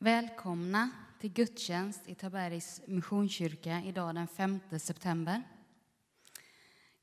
[0.00, 0.90] Välkomna
[1.20, 5.42] till gudstjänst i Tabergs Missionskyrka idag den 5 september.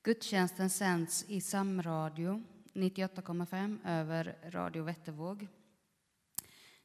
[0.04, 5.47] Gudstjänsten sänds i samradio 98,5 över Radio Vättervåg.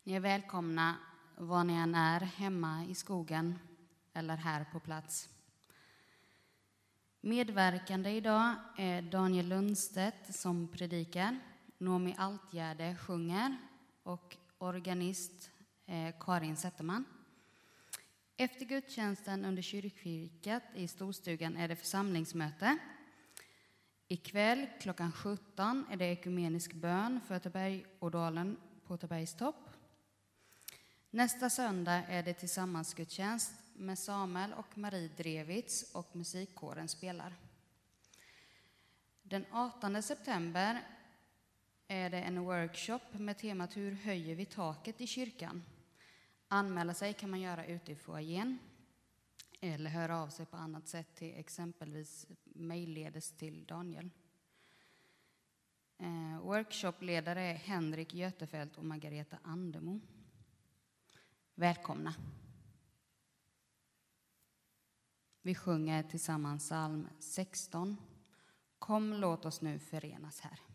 [0.03, 0.97] Ni är välkomna
[1.37, 3.59] var ni än är, hemma i skogen
[4.13, 5.29] eller här på plats.
[7.21, 11.39] Medverkande idag är Daniel Lundstedt som predikar,
[11.79, 13.57] Nomi Altgärde sjunger
[14.03, 15.51] och organist
[15.91, 17.05] Eh, Karin Zetterman.
[18.37, 22.79] Efter gudstjänsten under kyrkfikat i storstugan är det församlingsmöte.
[24.09, 29.71] Ikväll klockan 17 är det ekumenisk bön för Tabergådalen på Tabergs topp.
[31.11, 37.35] Nästa söndag är det tillsammansgudstjänst med Samuel och Marie Drevits och musikkåren spelar.
[39.23, 40.83] Den 18 september
[41.89, 45.63] är det en workshop med temat Hur höjer vi taket i kyrkan?
[46.53, 48.59] Anmäla sig kan man göra ute i foajén
[49.61, 54.11] eller höra av sig på annat sätt till exempelvis mejlledes till Daniel.
[55.99, 60.01] Eh, workshopledare är Henrik Götefelt och Margareta Andemo.
[61.55, 62.15] Välkomna.
[65.43, 67.97] Vi sjunger tillsammans psalm 16.
[68.79, 70.70] Kom, låt oss nu förenas här.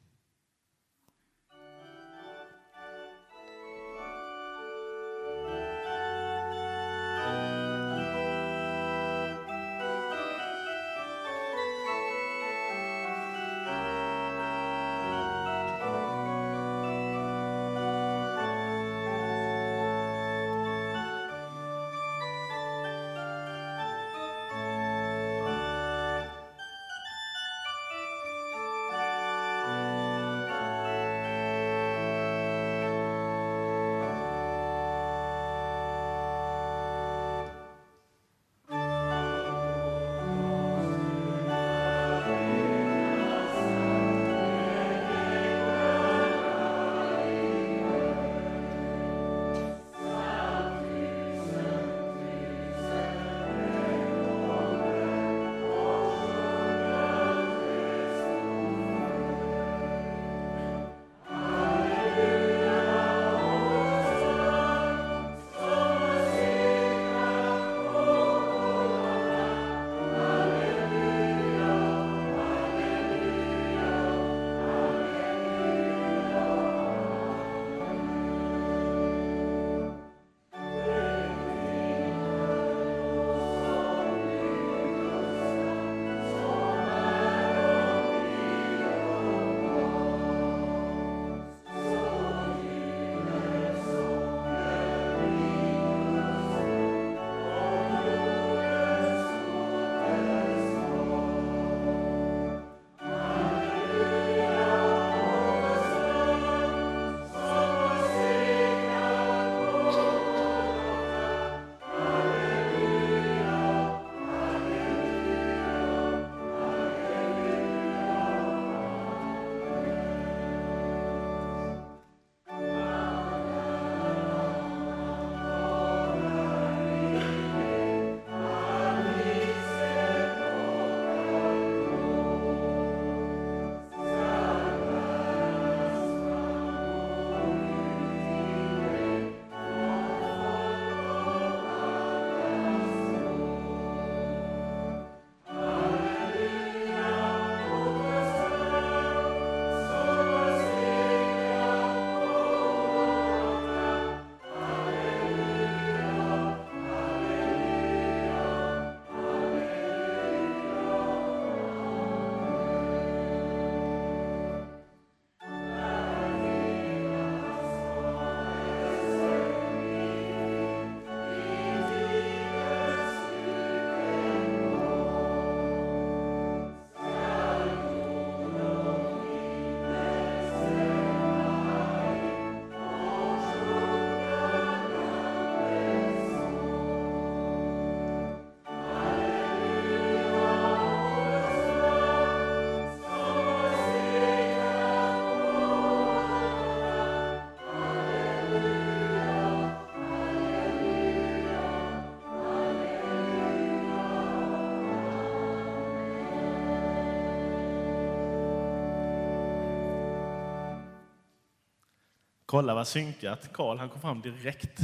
[212.56, 213.54] Kolla vad synkat.
[213.54, 214.80] Karl han kom fram direkt.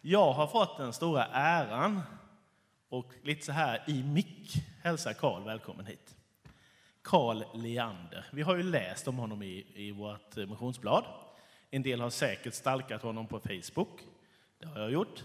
[0.00, 2.00] Jag har fått den stora äran
[2.88, 6.16] och lite så här i mick hälsa Karl välkommen hit.
[7.02, 8.26] Karl Leander.
[8.32, 11.04] Vi har ju läst om honom i, i vårt eh, motionsblad.
[11.70, 14.00] En del har säkert stalkat honom på Facebook.
[14.58, 15.24] Det har jag gjort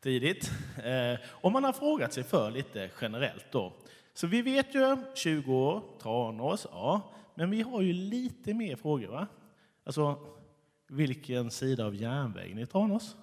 [0.00, 0.50] tidigt.
[0.84, 3.72] Eh, och man har frågat sig för lite generellt då.
[4.14, 7.00] Så vi vet ju 20 år, Tranås, ja.
[7.34, 9.26] Men vi har ju lite mer frågor va?
[9.84, 10.18] Alltså,
[10.92, 13.16] vilken sida av järnvägen i Tranås?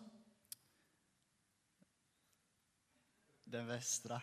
[3.43, 4.21] Den västra.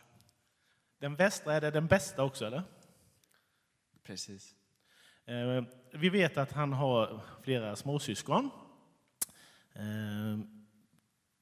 [0.99, 2.63] Den västra, är det den bästa också eller?
[4.03, 4.55] Precis.
[5.25, 8.51] Eh, vi vet att han har flera småsyskon.
[9.73, 10.39] Eh,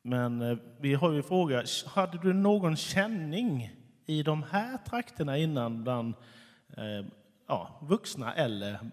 [0.02, 3.70] men eh, vi har ju frågat, hade du någon känning
[4.06, 6.14] i de här trakterna innan bland
[7.46, 8.90] ja, vuxna eller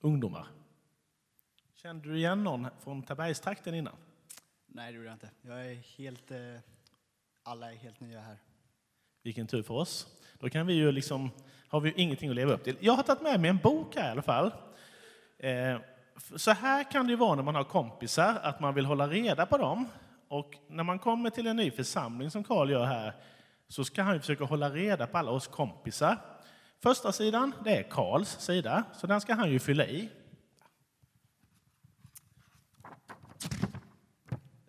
[0.00, 0.61] ungdomar?
[1.82, 3.96] Kände du igen någon från Tabergstrakten innan?
[4.66, 5.30] Nej, det gjorde jag inte.
[5.42, 6.32] Jag är helt,
[7.42, 8.36] alla är helt nya här.
[9.22, 10.06] Vilken tur för oss.
[10.38, 11.30] Då kan vi ju liksom,
[11.68, 12.76] har vi ingenting att leva upp till.
[12.80, 14.52] Jag har tagit med mig en bok här i alla fall.
[15.38, 15.78] Eh,
[16.36, 19.58] så här kan det vara när man har kompisar, att man vill hålla reda på
[19.58, 19.88] dem.
[20.28, 23.14] Och när man kommer till en ny församling som Karl gör här,
[23.68, 26.16] så ska han försöka hålla reda på alla oss kompisar.
[26.82, 30.08] Första sidan, det är Karls sida, så den ska han ju fylla i.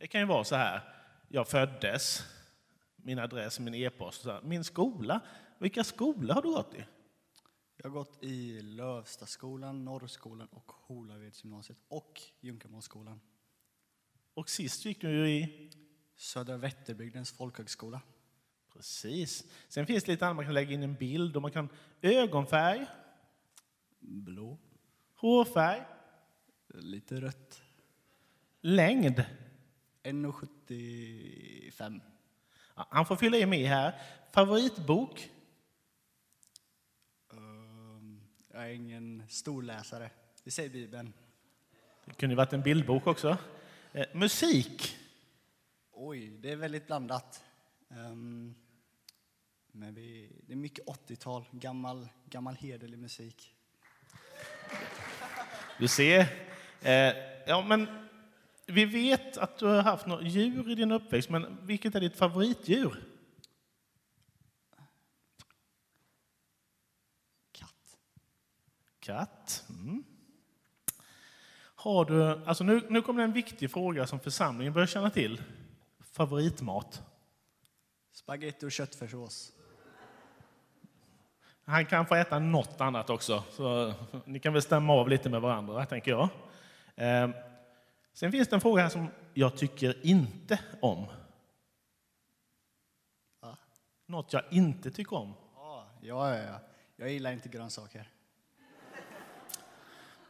[0.03, 0.81] Det kan ju vara så här,
[1.27, 2.23] jag föddes,
[2.95, 5.21] min adress, min e-post, min skola.
[5.57, 6.85] Vilka skolor har du gått i?
[7.77, 13.21] Jag har gått i Lövstaskolan, Norrskolan och Holavedsgymnasiet och Junkamålsskolan.
[14.33, 15.71] Och sist gick du i?
[16.15, 18.01] Södra Vätterbygdens folkhögskola.
[18.73, 19.43] Precis.
[19.67, 21.69] Sen finns det lite annat, man kan lägga in en bild och man kan
[22.01, 22.85] ögonfärg.
[23.99, 24.57] Blå.
[25.15, 25.83] Hårfärg.
[26.67, 27.61] Lite rött.
[28.61, 29.25] Längd.
[30.03, 32.01] 1,75.
[32.75, 34.01] Ja, han får fylla i med här.
[34.31, 35.29] Favoritbok?
[37.29, 38.21] Um,
[38.51, 40.09] jag är ingen storläsare.
[40.43, 41.13] Vi säger Bibeln.
[42.05, 43.37] Det kunde varit en bildbok också.
[43.91, 44.97] Eh, musik?
[45.91, 47.43] Oj, det är väldigt blandat.
[47.87, 48.55] Um,
[49.71, 53.55] men vi, det är mycket 80-tal, gammal, gammal hederlig musik.
[55.79, 56.27] Du ser.
[56.81, 57.15] Eh,
[57.47, 57.87] ja, men
[58.65, 62.17] vi vet att du har haft några djur i din uppväxt, men vilket är ditt
[62.17, 63.03] favoritdjur?
[67.51, 67.97] Katt.
[68.99, 69.65] Katt.
[69.69, 70.03] Mm.
[71.75, 75.41] Har du, alltså nu, nu kommer en viktig fråga som församlingen bör känna till.
[75.99, 77.01] Favoritmat?
[78.13, 79.51] Spaghetti och köttfärssås.
[81.65, 83.93] Han kan få äta något annat också, så
[84.25, 86.29] ni kan väl stämma av lite med varandra, tänker jag.
[88.13, 91.05] Sen finns det en fråga här som jag tycker inte om.
[93.41, 93.57] Va?
[94.05, 95.33] Något jag inte tycker om.
[95.55, 96.59] Ja, ja, ja.
[96.95, 98.09] Jag gillar inte grönsaker.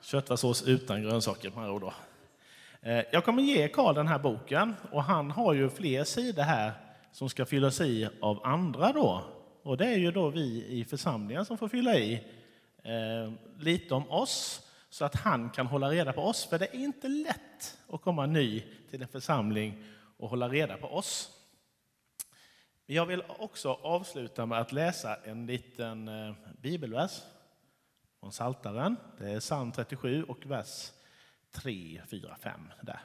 [0.02, 1.82] Köttfärssås utan grönsaker med ord.
[1.82, 1.94] Då.
[2.82, 6.72] Eh, jag kommer ge Karl den här boken och han har ju fler sidor här
[7.12, 9.24] som ska fyllas i av andra då.
[9.64, 12.14] Och det är ju då vi i församlingen som får fylla i
[12.84, 16.46] eh, lite om oss så att han kan hålla reda på oss.
[16.46, 17.53] För det är inte lätt
[17.90, 19.84] att komma ny till en församling
[20.18, 21.32] och hålla reda på oss.
[22.86, 27.22] Jag vill också avsluta med att läsa en liten eh, bibelvers
[28.20, 28.96] från Saltaren.
[29.18, 30.92] Det är psalm 37 och vers
[31.52, 32.60] 3, 4, 5.
[32.82, 33.00] Där.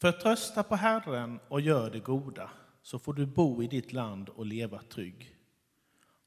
[0.00, 2.50] Förtrösta på Herren och gör det goda,
[2.82, 5.36] så får du bo i ditt land och leva trygg.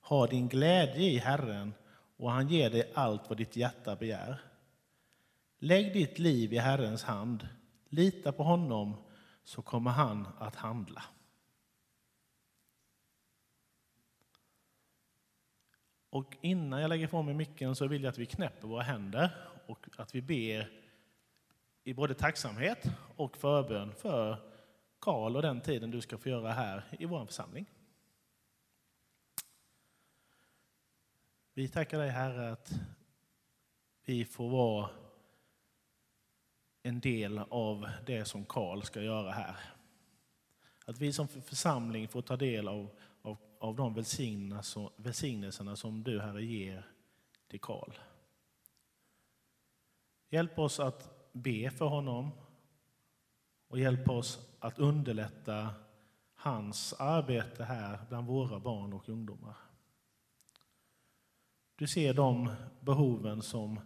[0.01, 1.73] Ha din glädje i Herren
[2.17, 4.41] och han ger dig allt vad ditt hjärta begär.
[5.61, 7.47] Lägg ditt liv i Herrens hand,
[7.89, 8.95] lita på honom
[9.43, 11.03] så kommer han att handla.
[16.09, 19.31] Och innan jag lägger ifrån mig micken så vill jag att vi knäpper våra händer
[19.67, 20.71] och att vi ber
[21.83, 24.37] i både tacksamhet och förbön för
[24.99, 27.65] Karl och den tiden du ska få göra här i vår församling.
[31.53, 32.73] Vi tackar dig Herre att
[34.05, 34.89] vi får vara
[36.89, 39.55] en del av det som Karl ska göra här.
[40.85, 42.89] Att vi som församling får ta del av,
[43.21, 43.93] av, av de
[44.97, 46.85] välsignelserna som du Herre ger
[47.47, 47.93] till Karl.
[50.29, 52.31] Hjälp oss att be för honom
[53.67, 55.69] och hjälp oss att underlätta
[56.35, 59.55] hans arbete här bland våra barn och ungdomar.
[61.75, 63.79] Du ser de behoven som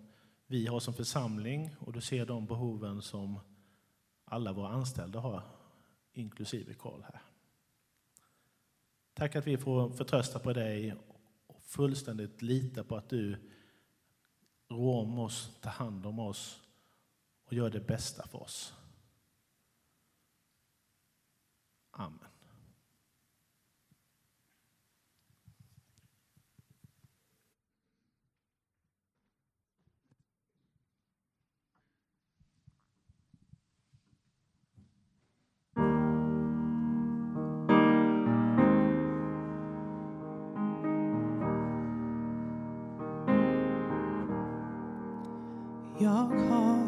[0.54, 3.40] vi har som församling och du ser de behoven som
[4.26, 5.42] alla våra anställda har,
[6.12, 7.22] inklusive Karl här.
[9.14, 10.96] Tack att vi får förtrösta på dig
[11.48, 13.52] och fullständigt lita på att du
[14.70, 16.62] rår om oss, tar hand om oss
[17.46, 18.74] och gör det bästa för oss.
[21.92, 22.33] Amen.
[46.04, 46.83] Jag har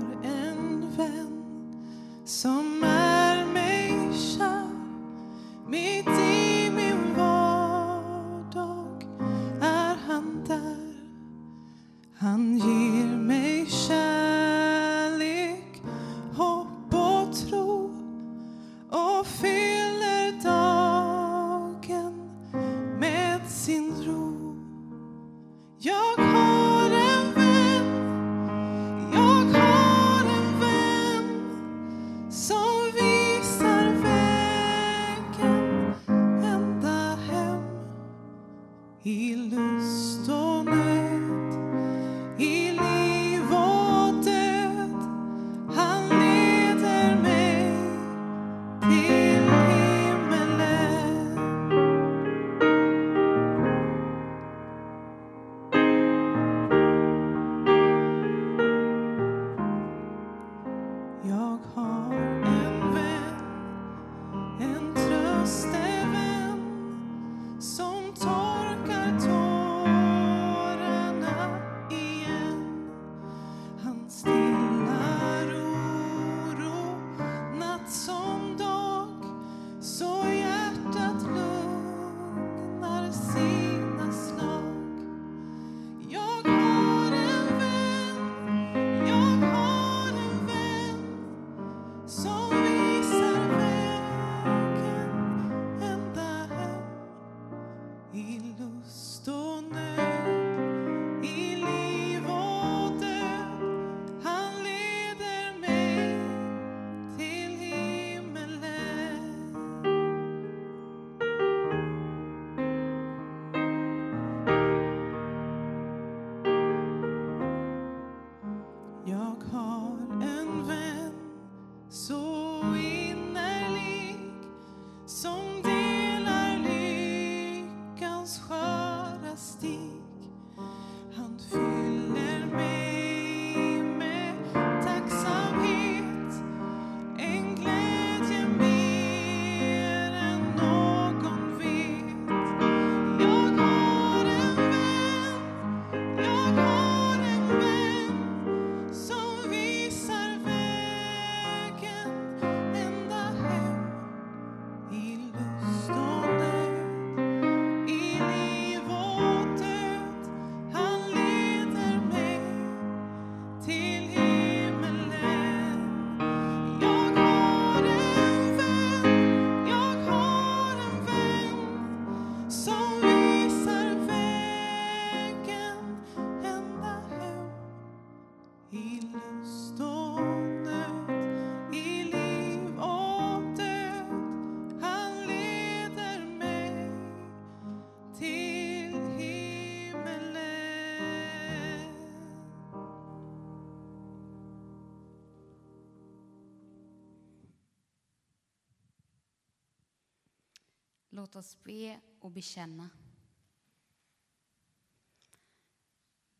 [201.35, 202.89] Låt oss be och bekänna.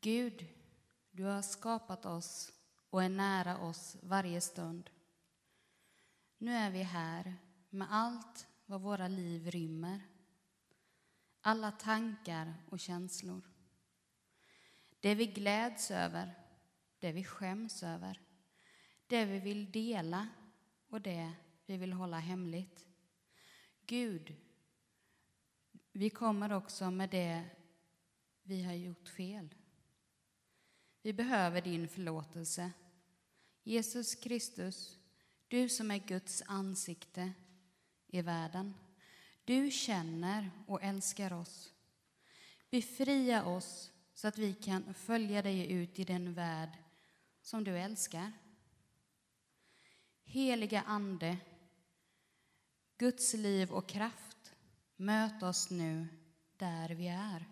[0.01, 0.45] Gud,
[1.11, 2.53] du har skapat oss
[2.89, 4.89] och är nära oss varje stund.
[6.37, 7.35] Nu är vi här
[7.69, 10.01] med allt vad våra liv rymmer.
[11.41, 13.41] Alla tankar och känslor.
[14.99, 16.33] Det vi gläds över,
[16.99, 18.21] det vi skäms över,
[19.07, 20.27] det vi vill dela
[20.89, 21.33] och det
[21.65, 22.87] vi vill hålla hemligt.
[23.85, 24.44] Gud,
[25.97, 27.43] vi kommer också med det
[28.43, 29.55] vi har gjort fel.
[31.01, 32.71] Vi behöver din förlåtelse.
[33.63, 34.97] Jesus Kristus,
[35.47, 37.31] du som är Guds ansikte
[38.07, 38.73] i världen.
[39.45, 41.73] Du känner och älskar oss.
[42.69, 46.77] Befria oss så att vi kan följa dig ut i den värld
[47.41, 48.31] som du älskar.
[50.23, 51.37] Heliga Ande,
[52.97, 54.24] Guds liv och kraft,
[54.95, 56.07] möt oss nu
[56.57, 57.45] där vi är.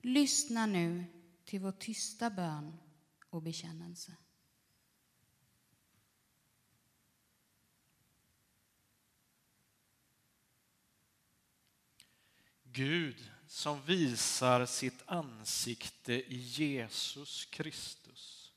[0.00, 1.04] Lyssna nu
[1.44, 2.76] till vår tysta bön
[3.30, 4.16] och bekännelse.
[12.72, 18.52] Gud som visar sitt ansikte i Jesus Kristus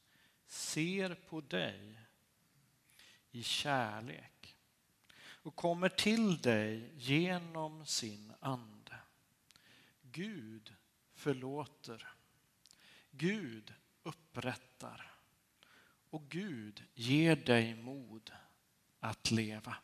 [0.48, 2.00] ser på dig
[3.32, 4.33] i kärlek
[5.44, 9.00] och kommer till dig genom sin ande.
[10.02, 10.76] Gud
[11.14, 12.14] förlåter.
[13.12, 13.74] Gud
[14.04, 15.14] upprättar
[16.10, 18.32] och Gud ger dig mod
[19.00, 19.76] att leva.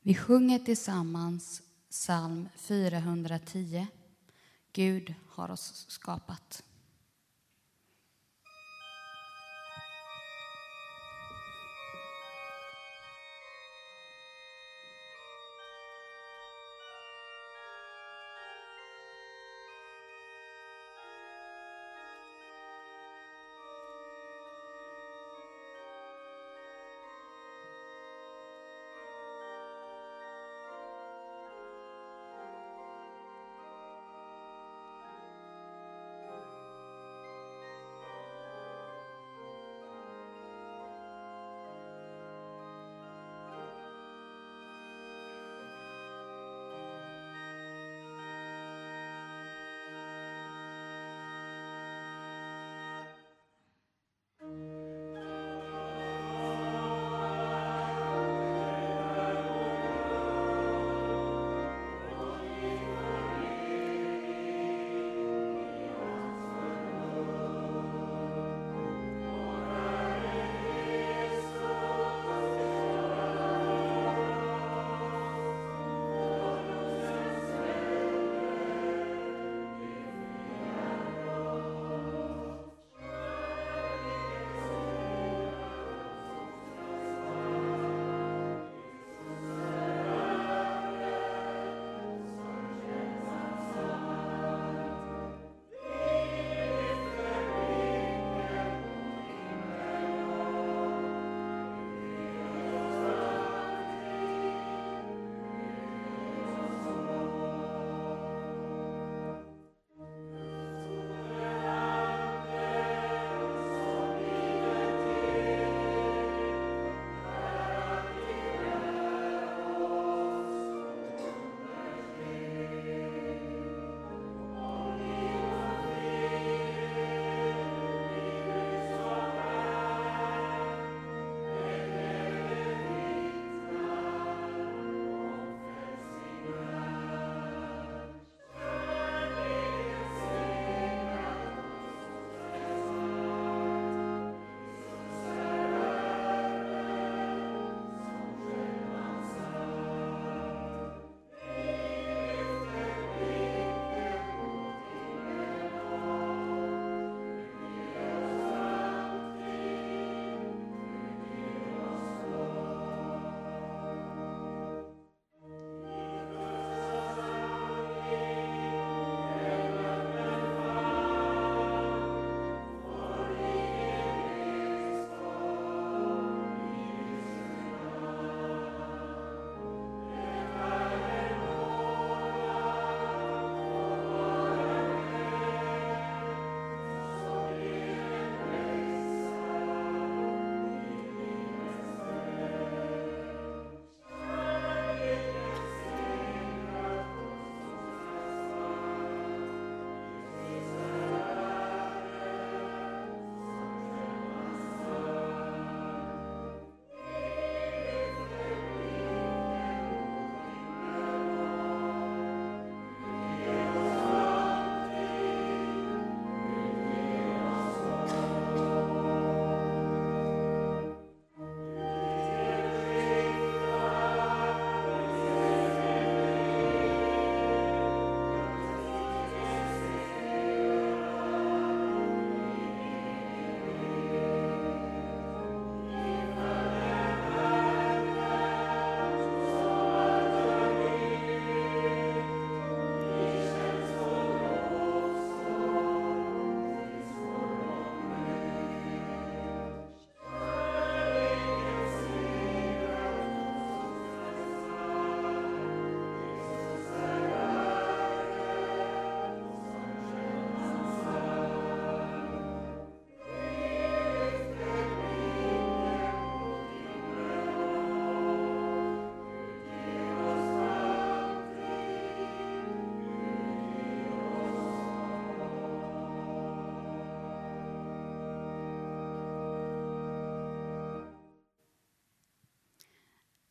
[0.00, 3.86] Vi sjunger tillsammans psalm 410.
[4.72, 6.64] Gud har oss skapat.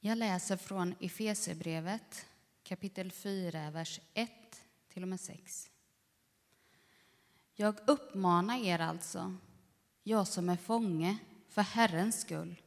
[0.10, 2.26] Jag läser från Efesierbrevet
[2.64, 4.32] kapitel 4, vers 1
[4.94, 5.70] till och med 6.
[7.54, 9.36] Jag uppmanar er alltså,
[10.04, 11.18] jag som är fånge
[11.50, 12.62] för Herrens skull,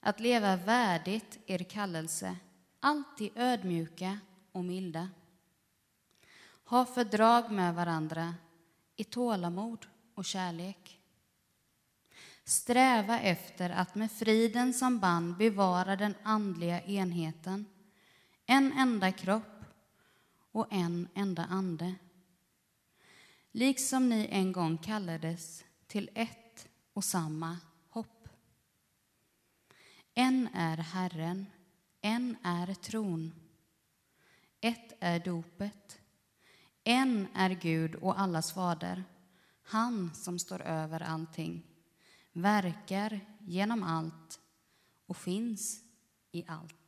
[0.00, 2.36] att leva värdigt er kallelse,
[2.80, 4.18] alltid ödmjuka
[4.52, 5.10] och milda.
[6.64, 8.34] Ha fördrag med varandra
[8.96, 11.00] i tålamod och kärlek.
[12.44, 17.66] Sträva efter att med friden som band bevara den andliga enheten,
[18.46, 19.64] en enda kropp
[20.52, 21.94] och en enda ande.
[23.52, 28.28] Liksom ni en gång kallades till ett och samma hopp.
[30.14, 31.46] En är Herren,
[32.00, 33.34] en är tron.
[34.60, 36.00] Ett är dopet.
[36.84, 39.04] En är Gud och allas fader,
[39.62, 41.73] han som står över allting,
[42.34, 44.40] verkar genom allt
[45.06, 45.80] och finns
[46.32, 46.83] i allt.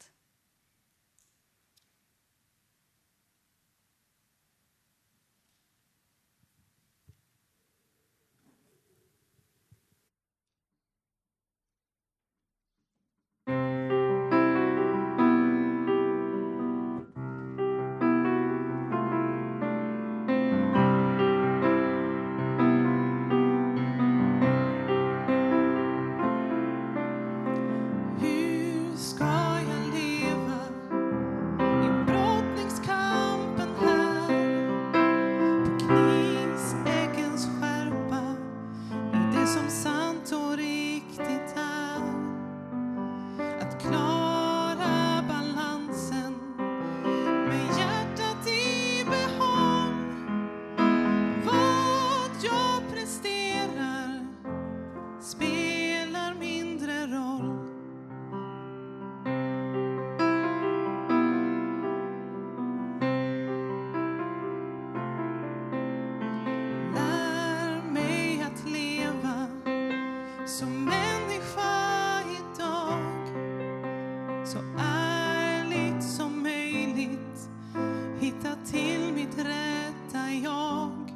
[78.77, 81.16] till mitt rätta jag.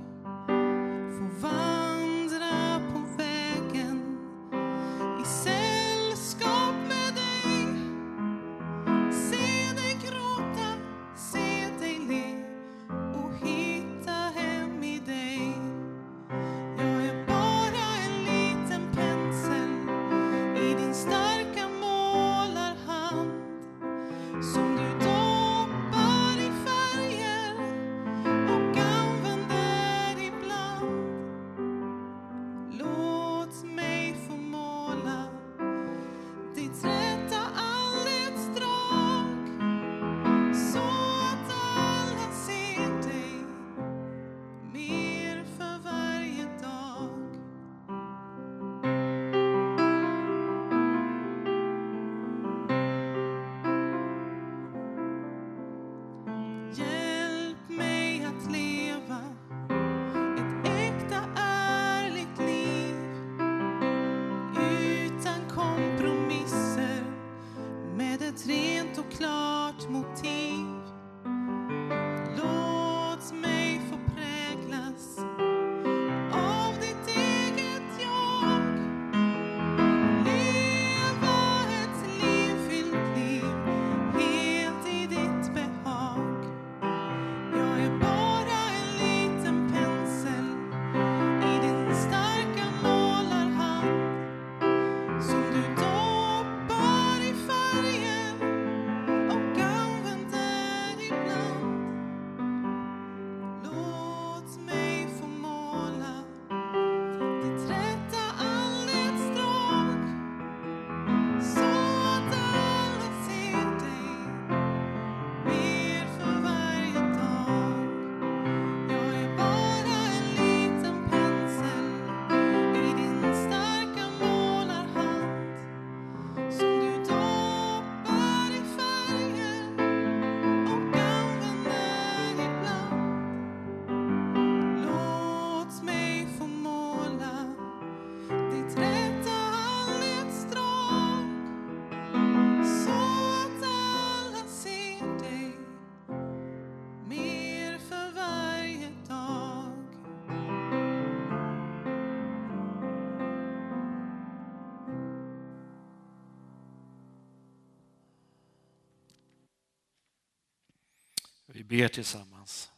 [161.70, 162.72] Ber tillsammans.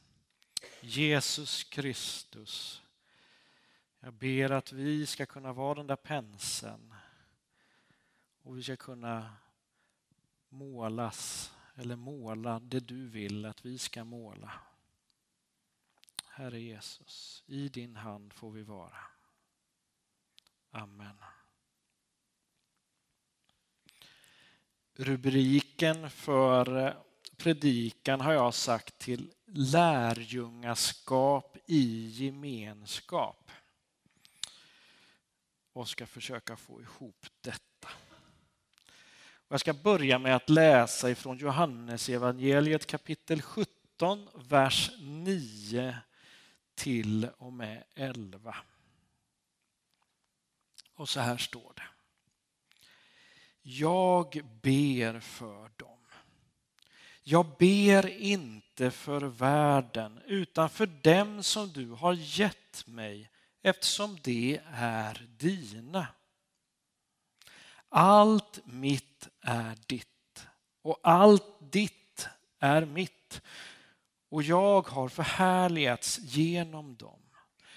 [0.81, 2.83] Jesus Kristus,
[4.01, 6.95] jag ber att vi ska kunna vara den där penseln
[8.43, 9.37] och vi ska kunna
[10.49, 14.53] målas eller måla det du vill att vi ska måla.
[16.27, 18.99] Herre Jesus, i din hand får vi vara.
[20.71, 21.17] Amen.
[24.95, 26.97] Rubriken för
[27.37, 33.51] predikan har jag sagt till lärjungaskap i gemenskap.
[35.73, 37.89] Och ska försöka få ihop detta.
[39.49, 45.99] Jag ska börja med att läsa ifrån Johannes evangeliet kapitel 17, vers 9
[46.75, 48.57] till och med 11.
[50.95, 51.83] Och så här står det.
[53.63, 55.92] Jag ber för dem.
[57.23, 63.31] Jag ber inte för världen utan för dem som du har gett mig
[63.63, 66.07] eftersom det är dina.
[67.89, 70.47] Allt mitt är ditt
[70.83, 73.43] och allt ditt är mitt
[74.29, 77.21] och jag har förhärligats genom dem.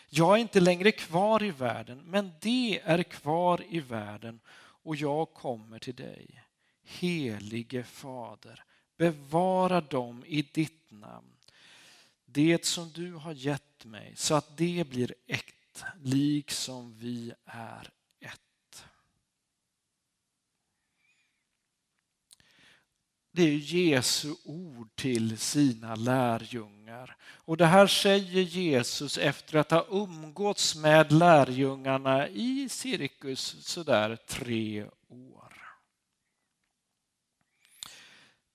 [0.09, 5.33] Jag är inte längre kvar i världen, men det är kvar i världen och jag
[5.33, 6.43] kommer till dig.
[6.83, 8.63] Helige Fader,
[8.97, 11.35] bevara dem i ditt namn,
[12.25, 18.85] det som du har gett mig, så att det blir ett, liksom vi är ett.
[23.31, 27.17] Det är Jesu ord till sina lärjungar.
[27.21, 34.85] Och det här säger Jesus efter att ha umgåtts med lärjungarna i cirkus sådär tre
[35.07, 35.45] år.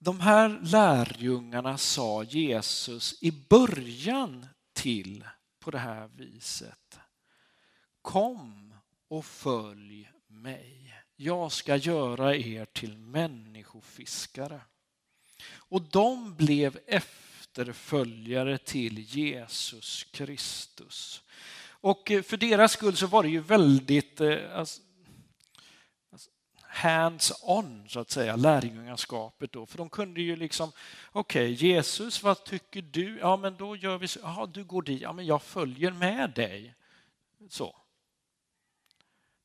[0.03, 5.25] De här lärjungarna sa Jesus i början till
[5.59, 6.99] på det här viset.
[8.03, 8.75] Kom
[9.09, 10.95] och följ mig.
[11.17, 14.61] Jag ska göra er till människofiskare.
[15.55, 21.23] Och de blev efterföljare till Jesus Kristus.
[21.63, 24.83] Och eh, för deras skull så var det ju väldigt eh, alltså,
[26.81, 29.67] hands-on, så att säga, lärjungaskapet då.
[29.67, 30.73] För de kunde ju liksom,
[31.13, 33.19] okej, okay, Jesus, vad tycker du?
[33.19, 34.21] Ja, men då gör vi så.
[34.23, 35.01] Ja, du går dit.
[35.01, 36.75] Ja, men jag följer med dig.
[37.49, 37.77] Så.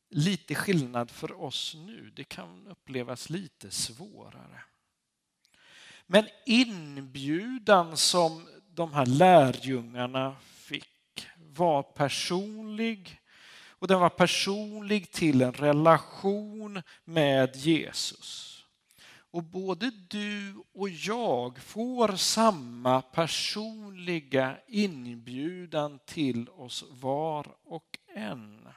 [0.10, 2.12] Lite skillnad för oss nu.
[2.15, 4.63] Det kan upplevas lite svårare.
[6.06, 13.21] Men inbjudan som de här lärjungarna fick var personlig
[13.86, 18.63] och den var personlig till en relation med Jesus.
[19.32, 28.67] Och både du och jag får samma personliga inbjudan till oss var och en.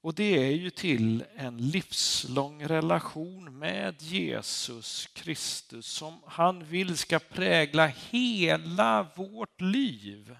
[0.00, 7.18] Och det är ju till en livslång relation med Jesus Kristus som han vill ska
[7.18, 10.36] prägla hela vårt liv.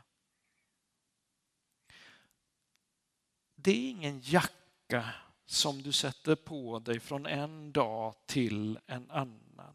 [3.63, 5.05] Det är ingen jacka
[5.47, 9.75] som du sätter på dig från en dag till en annan.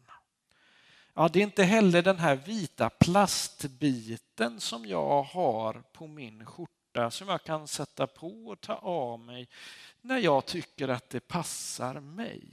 [1.14, 6.72] Ja, det är inte heller den här vita plastbiten som jag har på min skjorta
[6.98, 9.48] skjorta som jag kan sätta på och ta av mig
[10.00, 12.52] när jag tycker att det passar mig.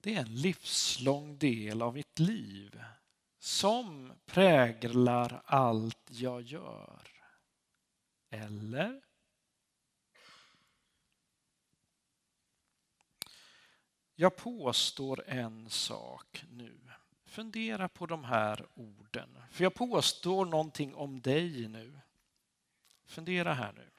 [0.00, 2.80] Det är en livslång del av mitt liv
[3.44, 7.08] som präglar allt jag gör.
[8.30, 9.00] Eller?
[14.14, 16.80] Jag påstår en sak nu.
[17.24, 19.38] Fundera på de här orden.
[19.50, 22.00] För jag påstår någonting om dig nu.
[23.04, 23.90] Fundera här nu.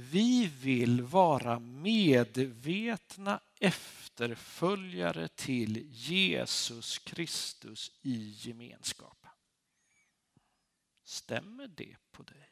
[0.00, 9.26] Vi vill vara medvetna efterföljare till Jesus Kristus i gemenskap.
[11.04, 12.50] Stämmer det på dig?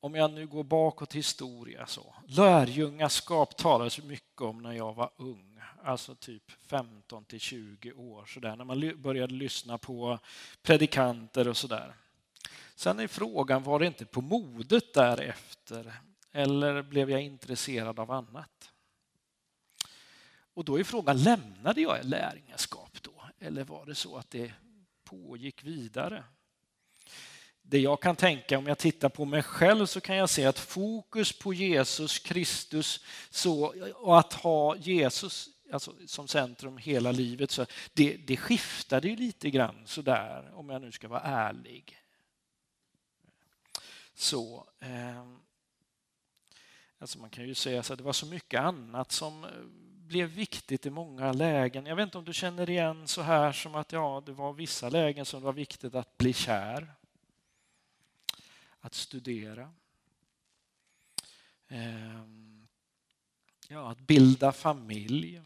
[0.00, 2.14] Om jag nu går bakåt i historia så.
[2.26, 8.56] Lärjungaskap talades mycket om när jag var ung alltså typ 15 till 20 år, sådär,
[8.56, 10.18] när man började lyssna på
[10.62, 11.94] predikanter och sådär.
[12.76, 15.92] Sen är frågan, var det inte på modet därefter
[16.32, 18.72] eller blev jag intresserad av annat?
[20.54, 23.22] Och då är frågan, lämnade jag lärjungaskap då?
[23.38, 24.52] Eller var det så att det
[25.04, 26.24] pågick vidare?
[27.68, 30.58] det jag kan tänka om jag tittar på mig själv så kan jag se att
[30.58, 37.66] fokus på Jesus Kristus så, och att ha Jesus alltså, som centrum hela livet, så
[37.92, 41.98] det, det skiftade ju lite grann sådär om jag nu ska vara ärlig.
[44.18, 45.24] Så, eh,
[46.98, 49.50] alltså man kan ju säga att det var så mycket annat som eh,
[50.06, 51.86] blev viktigt i många lägen.
[51.86, 54.88] Jag vet inte om du känner igen så här som att ja, det var vissa
[54.88, 56.94] lägen som det var viktigt att bli kär
[58.80, 59.72] att studera.
[61.68, 62.24] eh,
[63.68, 65.42] ja, att bilda familj.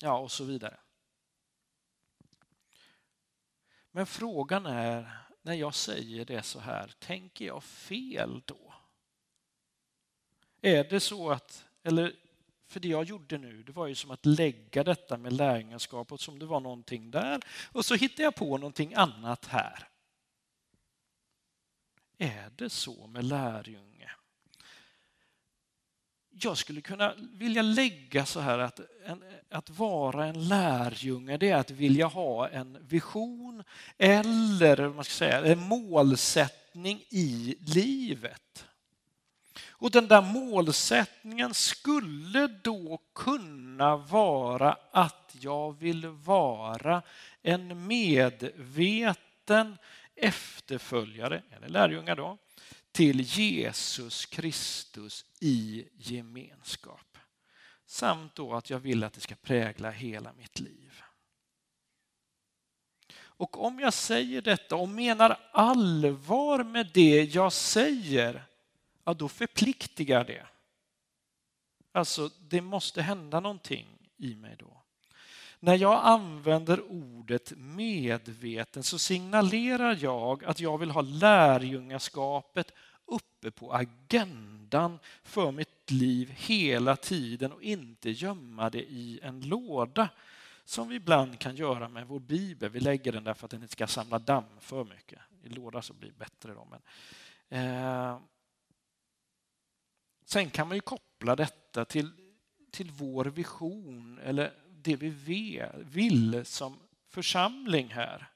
[0.00, 0.80] Ja, och så vidare.
[3.90, 8.74] Men frågan är, när jag säger det så här, tänker jag fel då?
[10.60, 12.16] Är det så att, eller
[12.66, 16.38] för det jag gjorde nu, det var ju som att lägga detta med lärjungaskapet som
[16.38, 17.40] det var någonting där
[17.72, 19.88] och så hittade jag på någonting annat här.
[22.18, 24.10] Är det så med lärjunge?
[26.40, 31.56] Jag skulle kunna vilja lägga så här att en, att vara en lärjunge det är
[31.56, 33.64] att vilja ha en vision
[33.98, 38.66] eller man ska säga, en målsättning i livet.
[39.68, 47.02] Och den där målsättningen skulle då kunna vara att jag vill vara
[47.42, 49.78] en medveten
[50.16, 52.38] efterföljare, eller lärjunge då,
[52.94, 57.18] till Jesus Kristus i gemenskap.
[57.86, 61.02] Samt då att jag vill att det ska prägla hela mitt liv.
[63.16, 68.44] Och om jag säger detta och menar allvar med det jag säger,
[69.04, 70.46] ja då förpliktigar det.
[71.92, 74.73] Alltså, det måste hända någonting i mig då.
[75.64, 82.72] När jag använder ordet medveten så signalerar jag att jag vill ha lärjungaskapet
[83.06, 90.08] uppe på agendan för mitt liv hela tiden och inte gömma det i en låda
[90.64, 92.70] som vi ibland kan göra med vår bibel.
[92.70, 95.20] Vi lägger den där för att den inte ska samla damm för mycket.
[95.42, 96.54] I låda så blir det bättre.
[96.54, 96.82] Då, men,
[97.48, 98.18] eh,
[100.24, 102.10] sen kan man ju koppla detta till,
[102.70, 108.28] till vår vision eller det vi vill som församling här.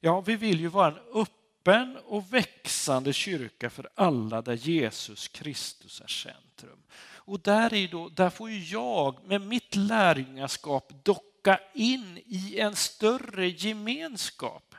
[0.00, 6.00] Ja, vi vill ju vara en öppen och växande kyrka för alla där Jesus Kristus
[6.00, 6.82] är centrum.
[7.24, 13.48] Och där, är då, där får jag med mitt lärjungaskap docka in i en större
[13.48, 14.74] gemenskap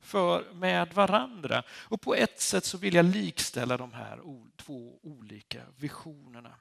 [0.00, 1.62] för, med varandra.
[1.70, 4.20] Och på ett sätt så vill jag likställa de här
[4.56, 6.54] två olika visionerna.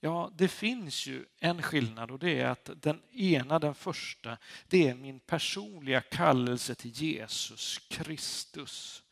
[0.00, 4.88] Ja, det finns ju en skillnad och det är att den ena, den första, det
[4.88, 9.02] är min personliga kallelse till Jesus Kristus.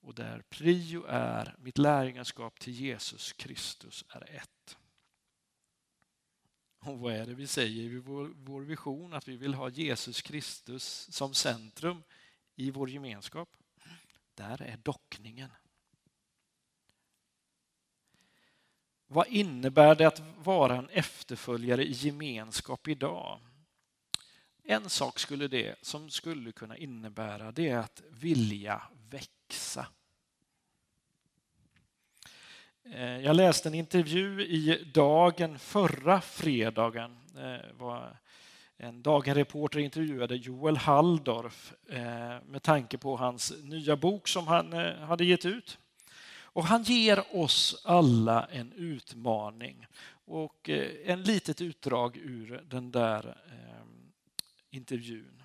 [0.00, 4.76] Och där prio är mitt lärjungaskap till Jesus Kristus är ett.
[6.78, 9.12] Och vad är det vi säger i vår, vår vision?
[9.12, 12.02] Att vi vill ha Jesus Kristus som centrum
[12.56, 13.56] i vår gemenskap.
[14.34, 15.50] Där är dockningen.
[19.14, 23.40] Vad innebär det att vara en efterföljare i gemenskap idag?
[24.64, 29.86] En sak skulle det som skulle kunna innebära det är att vilja växa.
[32.92, 37.16] Eh, jag läste en intervju i Dagen förra fredagen.
[37.36, 38.16] Eh, var
[38.76, 41.98] en Dagen-reporter intervjuade Joel Halldorf eh,
[42.46, 45.78] med tanke på hans nya bok som han hade gett ut.
[46.54, 49.86] Och han ger oss alla en utmaning.
[50.26, 54.12] Och eh, en litet utdrag ur den där ehm,
[54.70, 55.42] intervjun.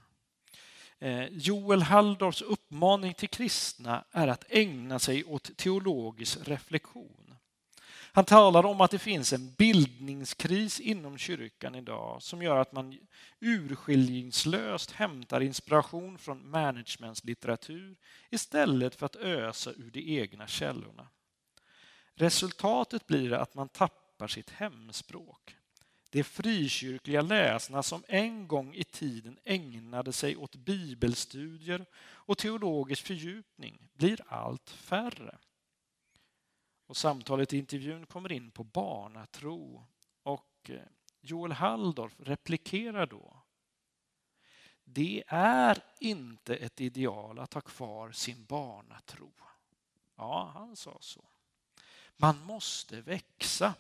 [1.00, 7.19] Eh, Joel Halldorfs uppmaning till kristna är att ägna sig åt teologisk reflektion.
[8.12, 13.00] Han talar om att det finns en bildningskris inom kyrkan idag som gör att man
[13.40, 17.96] urskillningslöst hämtar inspiration från managementslitteratur
[18.30, 21.08] istället för att ösa ur de egna källorna.
[22.16, 25.56] Resultatet blir att man tappar sitt hemspråk.
[26.12, 33.90] De frikyrkliga läsarna som en gång i tiden ägnade sig åt bibelstudier och teologisk fördjupning
[33.94, 35.38] blir allt färre.
[36.90, 39.86] Och samtalet i intervjun kommer in på barnatro
[40.24, 40.82] och eh,
[41.22, 43.44] Joel Halldorf replikerar då.
[44.84, 49.32] Det är inte ett ideal att ha kvar sin barnatro.
[50.16, 51.24] Ja, han sa så.
[52.18, 53.74] Man måste växa.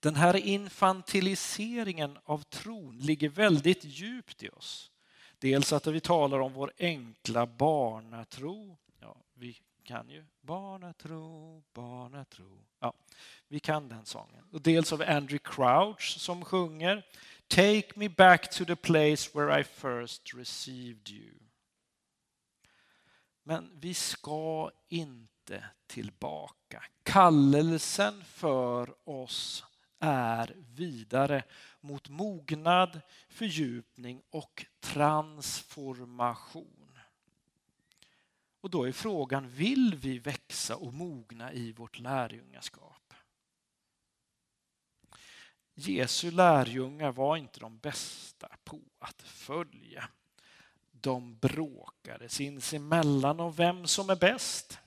[0.00, 4.90] Den här infantiliseringen av tron ligger väldigt djupt i oss.
[5.38, 8.76] Dels att vi talar om vår enkla barnatro.
[9.00, 12.64] Ja, vi kan ju barnatro, barnatro.
[12.80, 12.94] Ja,
[13.48, 14.44] vi kan den sången.
[14.52, 17.02] Och dels av Andrew Crouch som sjunger
[17.48, 21.34] Take me back to the place where I first received you.
[23.42, 26.82] Men vi ska inte tillbaka.
[27.02, 29.64] Kallelsen för oss
[29.98, 31.42] är vidare
[31.80, 36.75] mot mognad, fördjupning och transformation.
[38.66, 43.14] Och då är frågan, vill vi växa och mogna i vårt lärjungaskap?
[45.74, 50.08] Jesu lärjungar var inte de bästa på att följa.
[50.90, 54.78] De bråkade sinsemellan om vem som är bäst.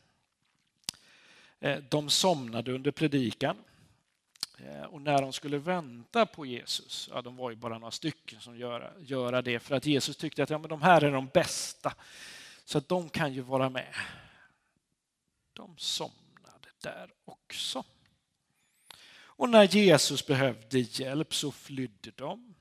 [1.59, 3.57] Eh, de somnade under predikan.
[4.57, 8.41] Eh, och när de skulle vänta på Jesus, ja, de var ju bara några stycken
[8.41, 11.27] som göra, göra det för att Jesus tyckte att ja, men de här är de
[11.27, 11.93] bästa,
[12.69, 13.95] så att de kan ju vara med.
[15.53, 17.83] De somnade där också.
[19.11, 22.55] Och när Jesus behövde hjälp så flydde de.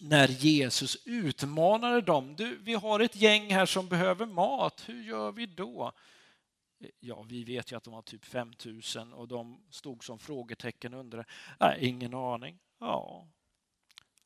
[0.00, 5.32] När Jesus utmanade dem, du, vi har ett gäng här som behöver mat, hur gör
[5.32, 5.92] vi då?
[7.00, 11.26] Ja, vi vet ju att de var typ 5000 och de stod som frågetecken under
[11.60, 12.58] Nej, ingen aning.
[12.78, 13.28] Ja.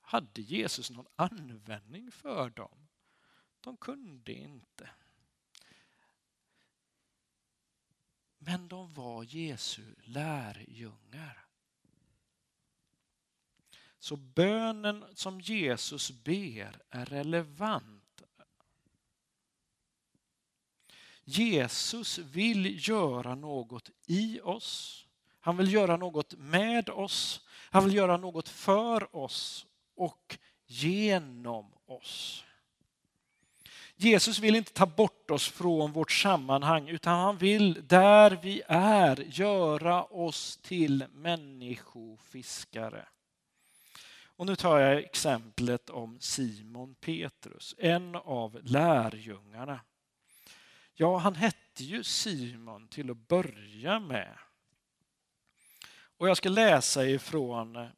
[0.01, 2.89] Hade Jesus någon användning för dem?
[3.63, 4.91] De kunde inte.
[8.39, 11.47] Men de var Jesu lärjungar.
[13.99, 18.23] Så bönen som Jesus ber är relevant.
[21.25, 25.07] Jesus vill göra något i oss.
[25.41, 27.47] Han vill göra något med oss.
[27.51, 32.45] Han vill göra något för oss och genom oss.
[33.97, 39.17] Jesus vill inte ta bort oss från vårt sammanhang utan han vill där vi är
[39.17, 43.09] göra oss till människofiskare.
[44.25, 49.81] Och nu tar jag exemplet om Simon Petrus, en av lärjungarna.
[50.95, 54.39] Ja, han hette ju Simon till att börja med.
[56.19, 57.89] Och jag ska läsa ifrån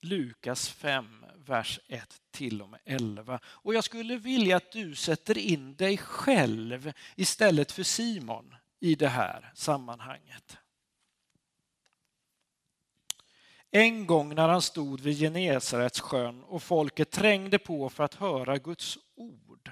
[0.00, 3.40] Lukas 5, vers 1 till och med 11.
[3.44, 9.08] Och jag skulle vilja att du sätter in dig själv istället för Simon i det
[9.08, 10.56] här sammanhanget.
[13.70, 18.58] En gång när han stod vid Genesarets sjön och folket trängde på för att höra
[18.58, 19.70] Guds ord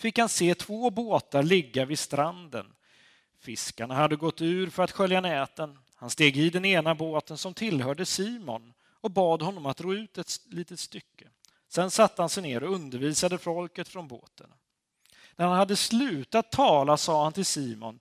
[0.00, 2.66] fick han se två båtar ligga vid stranden.
[3.38, 5.78] Fiskarna hade gått ur för att skölja näten.
[5.94, 10.18] Han steg i den ena båten som tillhörde Simon och bad honom att ro ut
[10.18, 11.28] ett litet stycke.
[11.68, 14.50] Sen satte han sig ner och undervisade folket från båten.
[15.36, 18.00] När han hade slutat tala sa han till Simon,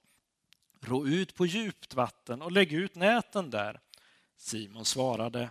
[0.81, 3.79] ro ut på djupt vatten och lägg ut näten där.
[4.37, 5.49] Simon svarade,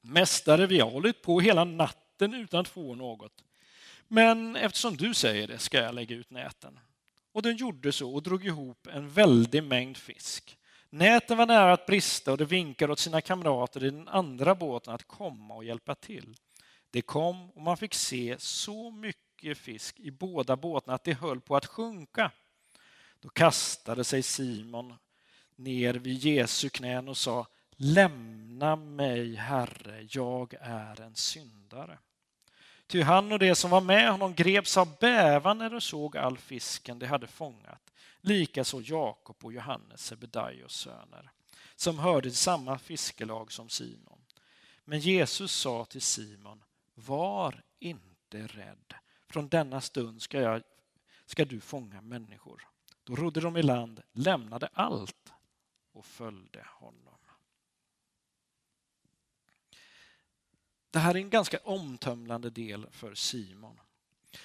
[0.00, 3.44] Mästare, vi har hållit på hela natten utan att få något.
[4.08, 6.78] Men eftersom du säger det ska jag lägga ut näten.
[7.32, 10.58] Och den gjorde så och drog ihop en väldig mängd fisk.
[10.96, 14.94] Näten var nära att brista och de vinkade åt sina kamrater i den andra båten
[14.94, 16.36] att komma och hjälpa till.
[16.90, 21.40] Det kom och man fick se så mycket fisk i båda båtarna att de höll
[21.40, 22.30] på att sjunka.
[23.20, 24.94] Då kastade sig Simon
[25.56, 31.98] ner vid Jesu knän och sa Lämna mig, Herre, jag är en syndare.
[32.86, 36.38] Ty han och det som var med honom greps av bävan när de såg all
[36.38, 37.92] fisken de hade fångat.
[38.26, 41.30] Likaså Jakob och Johannes, Sebedaios söner,
[41.76, 44.24] som hörde till samma fiskelag som Simon.
[44.84, 46.64] Men Jesus sa till Simon,
[46.94, 48.94] var inte rädd.
[49.28, 50.62] Från denna stund ska, jag,
[51.26, 52.68] ska du fånga människor.
[53.04, 55.32] Då rodde de i land, lämnade allt
[55.92, 57.18] och följde honom.
[60.90, 63.80] Det här är en ganska omtömlande del för Simon.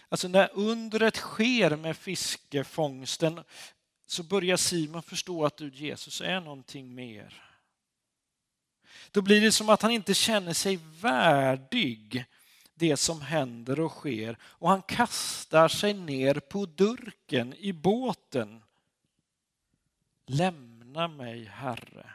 [0.10, 3.44] Alltså när undret sker med fiskefångsten
[4.06, 7.44] så börjar Simon förstå att du Jesus är någonting mer.
[9.12, 12.26] Då blir det som att han inte känner sig värdig
[12.74, 18.64] det som händer och sker och han kastar sig ner på durken i båten.
[20.26, 22.10] Lämna mig, Herre,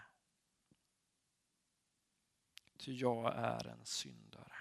[2.78, 4.52] ty jag är en syndare.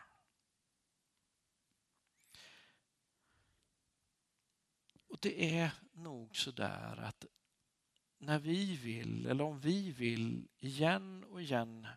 [5.07, 7.25] Och det är nog så där att
[8.17, 11.87] när vi vill, eller om vi vill igen och igen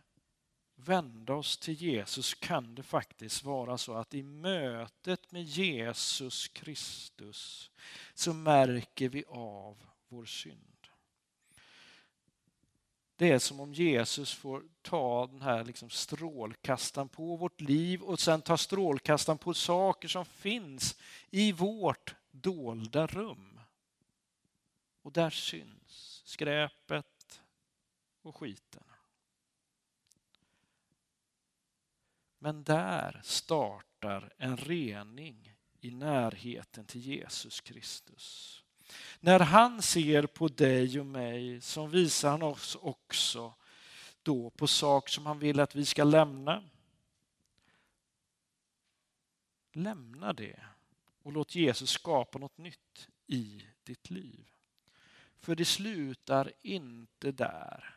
[0.75, 7.71] vända oss till Jesus kan det faktiskt vara så att i mötet med Jesus Kristus
[8.13, 9.77] så märker vi av
[10.07, 10.87] vår synd.
[13.15, 18.19] Det är som om Jesus får ta den här liksom strålkastaren på vårt liv och
[18.19, 20.99] sen ta strålkastaren på saker som finns
[21.29, 23.59] i vårt dolda rum.
[25.01, 27.41] Och där syns skräpet
[28.21, 28.83] och skiten.
[32.39, 38.55] Men där startar en rening i närheten till Jesus Kristus.
[39.19, 43.53] När han ser på dig och mig så visar han oss också
[44.23, 46.63] då på saker som han vill att vi ska lämna.
[49.71, 50.68] Lämna det
[51.23, 54.51] och låt Jesus skapa något nytt i ditt liv.
[55.35, 57.95] För det slutar inte där.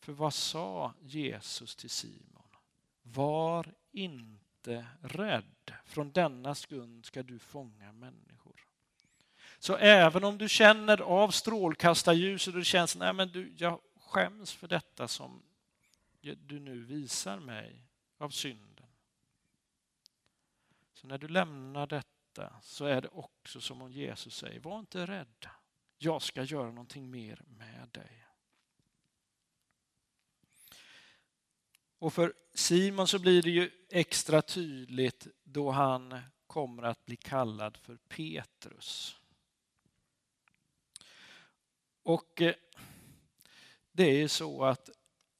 [0.00, 2.48] För vad sa Jesus till Simon?
[3.02, 5.72] Var inte rädd.
[5.84, 8.66] Från denna stund ska du fånga människor.
[9.58, 14.52] Så även om du känner av strålkastarljuset och det känns nej men du, jag skäms
[14.52, 15.42] för detta som
[16.20, 17.84] du nu visar mig
[18.18, 18.86] av synden.
[21.00, 25.06] Så när du lämnar detta så är det också som om Jesus säger, var inte
[25.06, 25.46] rädd.
[25.98, 28.26] Jag ska göra någonting mer med dig.
[31.98, 37.76] Och för Simon så blir det ju extra tydligt då han kommer att bli kallad
[37.76, 39.16] för Petrus.
[42.02, 42.54] Och eh,
[43.92, 44.90] det är ju så att,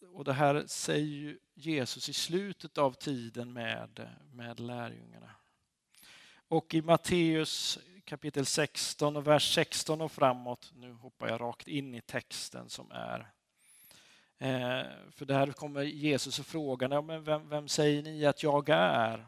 [0.08, 5.37] och det här säger ju Jesus i slutet av tiden med, med lärjungarna.
[6.50, 11.94] Och i Matteus kapitel 16 och vers 16 och framåt, nu hoppar jag rakt in
[11.94, 13.18] i texten som är
[14.38, 18.68] eh, för där kommer Jesus och frågar, ja, men vem, vem säger ni att jag
[18.68, 19.26] är?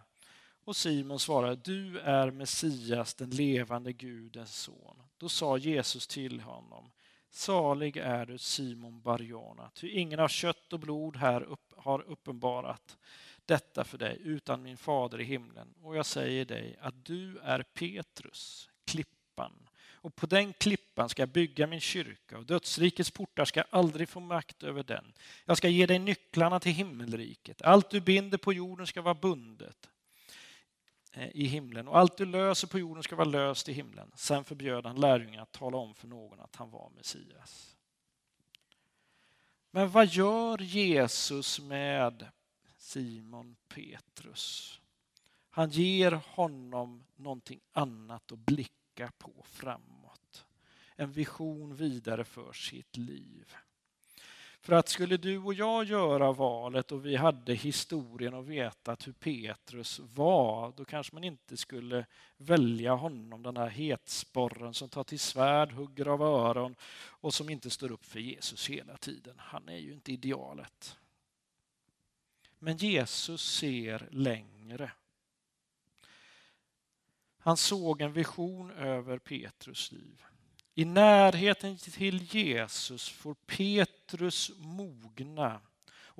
[0.64, 5.02] Och Simon svarar, du är Messias, den levande Gudens son.
[5.16, 6.90] Då sa Jesus till honom,
[7.30, 12.96] salig är du Simon Barjona, ty ingen av kött och blod här upp, har uppenbarat
[13.50, 15.74] detta för dig, utan min fader i himlen.
[15.82, 19.68] Och jag säger dig att du är Petrus, klippan,
[20.02, 24.20] och på den klippan ska jag bygga min kyrka och dödsrikets portar ska aldrig få
[24.20, 25.12] makt över den.
[25.44, 27.62] Jag ska ge dig nycklarna till himmelriket.
[27.62, 29.88] Allt du binder på jorden ska vara bundet
[31.12, 34.12] eh, i himlen och allt du löser på jorden ska vara löst i himlen.
[34.14, 37.76] Sen förbjöd han lärjungarna att tala om för någon att han var Messias.
[39.70, 42.26] Men vad gör Jesus med
[42.80, 44.80] Simon Petrus?
[45.50, 50.46] Han ger honom någonting annat att blicka på framåt.
[50.96, 53.54] En vision vidare för sitt liv.
[54.60, 59.12] För att skulle du och jag göra valet och vi hade historien och vetat hur
[59.12, 62.06] Petrus var, då kanske man inte skulle
[62.36, 67.70] välja honom, den här hetsporren som tar till svärd, hugger av öron och som inte
[67.70, 69.34] står upp för Jesus hela tiden.
[69.38, 70.99] Han är ju inte idealet.
[72.62, 74.92] Men Jesus ser längre.
[77.38, 80.24] Han såg en vision över Petrus liv.
[80.74, 85.60] I närheten till Jesus får Petrus mogna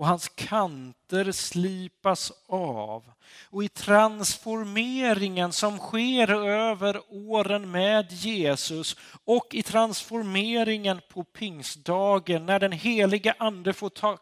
[0.01, 3.13] och hans kanter slipas av.
[3.45, 12.61] Och i transformeringen som sker över åren med Jesus och i transformeringen på pingstdagen när
[12.61, 14.19] den heliga ande får ta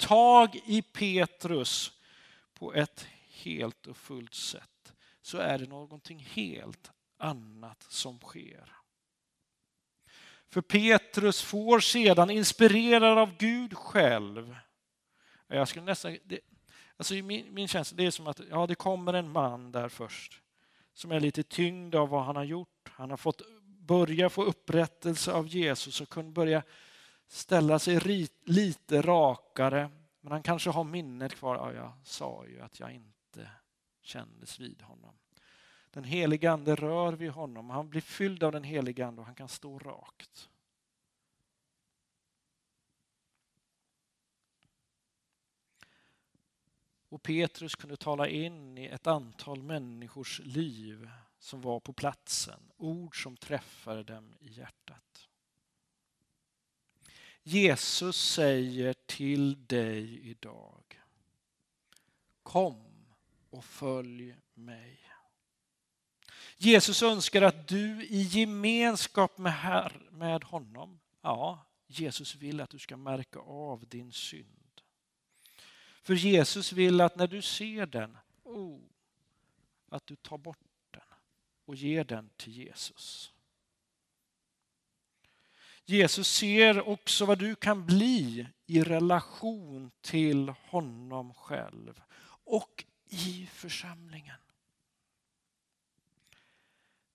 [0.00, 1.92] tag i Petrus
[2.54, 4.92] på ett helt och fullt sätt
[5.22, 8.72] så är det någonting helt annat som sker.
[10.48, 14.56] För Petrus får sedan, inspirerad av Gud själv,
[15.48, 16.40] jag skulle nästan, det,
[16.96, 20.42] alltså min, min känsla det är som att ja, det kommer en man där först
[20.94, 22.90] som är lite tyngd av vad han har gjort.
[22.92, 26.62] Han har fått börja få upprättelse av Jesus och kunde börja
[27.30, 29.90] ställa sig lite rakare.
[30.20, 31.56] Men han kanske har minnet kvar.
[31.56, 33.50] Ja, jag sa ju att jag inte
[34.02, 35.14] kändes vid honom.
[35.90, 37.70] Den helige ande rör vid honom.
[37.70, 40.48] Han blir fylld av den helige ande och han kan stå rakt.
[47.08, 52.60] Och Petrus kunde tala in i ett antal människors liv som var på platsen.
[52.76, 55.29] Ord som träffade dem i hjärtat.
[57.42, 61.00] Jesus säger till dig idag.
[62.42, 62.84] Kom
[63.50, 65.00] och följ mig.
[66.56, 72.78] Jesus önskar att du i gemenskap med, här, med honom, ja, Jesus vill att du
[72.78, 74.80] ska märka av din synd.
[76.02, 78.80] För Jesus vill att när du ser den, oh,
[79.88, 80.58] att du tar bort
[80.90, 81.02] den
[81.64, 83.32] och ger den till Jesus.
[85.90, 92.02] Jesus ser också vad du kan bli i relation till honom själv
[92.44, 94.36] och i församlingen.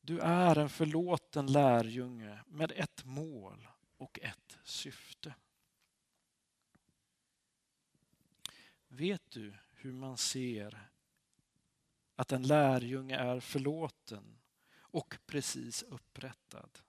[0.01, 3.67] Du är en förlåten lärjunge med ett mål
[3.97, 5.33] och ett syfte.
[8.87, 10.89] Vet du hur man ser
[12.15, 14.39] att en lärjunge är förlåten
[14.77, 16.84] och precis upprättad?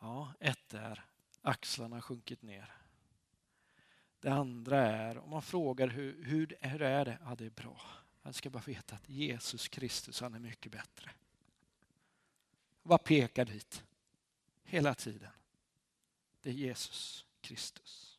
[0.00, 1.04] Ja, ett är
[1.42, 2.74] axlarna har sjunkit ner.
[4.20, 7.18] Det andra är, om man frågar hur, hur, hur är det?
[7.24, 7.80] Ja, det är bra.
[8.22, 11.10] Man ska bara veta att Jesus Kristus, han är mycket bättre.
[12.82, 13.84] Vad pekar dit?
[14.62, 15.32] Hela tiden.
[16.42, 18.18] Det är Jesus Kristus.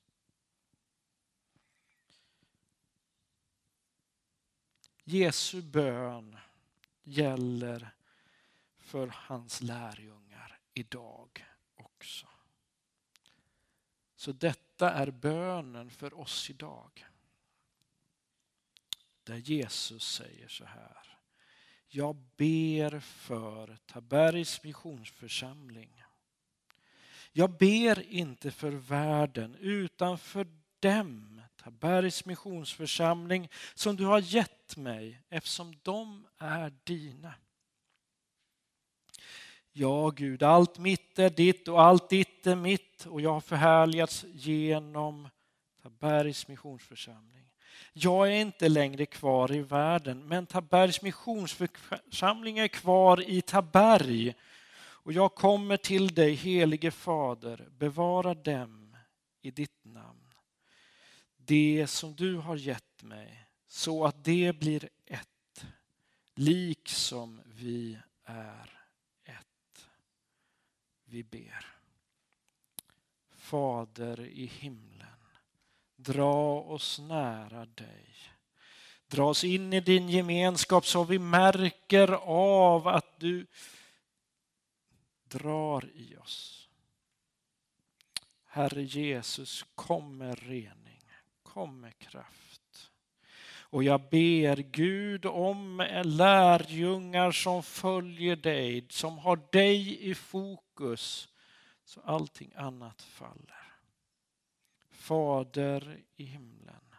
[5.04, 6.38] Jesu bön
[7.04, 7.90] gäller
[8.78, 11.46] för hans lärjungar idag
[12.02, 12.28] också.
[14.16, 17.06] Så detta är bönen för oss idag.
[19.24, 21.18] Där Jesus säger så här.
[21.88, 26.04] Jag ber för Tabergs missionsförsamling.
[27.32, 30.48] Jag ber inte för världen utan för
[30.80, 37.34] dem, Tabergs missionsförsamling, som du har gett mig eftersom de är dina.
[39.74, 44.26] Ja, Gud, allt mitt är ditt och allt ditt är mitt och jag har förhärligats
[44.34, 45.30] genom
[45.84, 47.46] Tabergs missionsförsamling.
[47.94, 54.34] Jag är inte längre kvar i världen, men Tabergs missionsförsamling är kvar i Taberg.
[55.04, 58.98] Och jag kommer till dig, helige Fader, bevara dem
[59.42, 60.34] i ditt namn.
[61.38, 65.66] Det som du har gett mig, så att det blir ett,
[66.36, 68.81] liksom vi är.
[71.12, 71.66] Vi ber.
[73.36, 75.08] Fader i himlen,
[75.96, 78.06] dra oss nära dig.
[79.08, 83.46] Dra oss in i din gemenskap så vi märker av att du
[85.24, 86.70] drar i oss.
[88.46, 91.04] Herre Jesus, kom med rening,
[91.44, 92.92] kom med kraft.
[93.72, 100.71] Och jag ber Gud om lärjungar som följer dig, som har dig i fokus,
[101.84, 103.74] så allting annat faller.
[104.90, 106.96] Fader i himlen,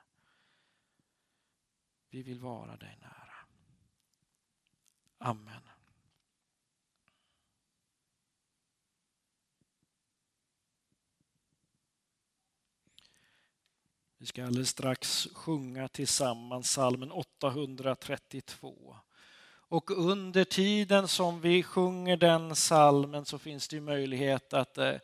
[2.08, 3.34] vi vill vara dig nära.
[5.18, 5.62] Amen.
[14.22, 18.96] Vi ska alldeles strax sjunga tillsammans salmen 832.
[19.72, 24.94] Och under tiden som vi sjunger den salmen så finns det möjlighet att eh,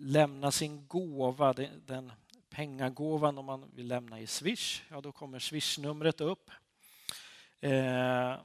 [0.00, 1.52] lämna sin gåva,
[1.86, 2.12] den
[2.50, 4.82] pengagåvan om man vill lämna i Swish.
[4.88, 6.50] Ja, då kommer Swish-numret upp.
[7.60, 8.36] Eh,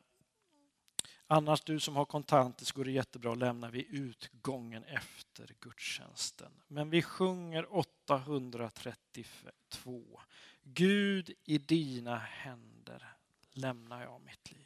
[1.27, 6.51] Annars, du som har kontanter, så går det jättebra att lämna vid utgången efter gudstjänsten.
[6.67, 10.21] Men vi sjunger 832.
[10.63, 13.13] Gud, i dina händer
[13.53, 14.64] lämnar jag mitt liv.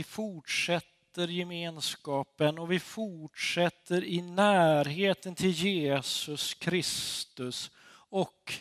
[0.00, 8.54] Vi fortsätter gemenskapen och vi fortsätter i närheten till Jesus Kristus och